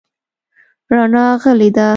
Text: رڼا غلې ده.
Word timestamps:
رڼا 0.93 1.25
غلې 1.41 1.69
ده. 1.75 1.87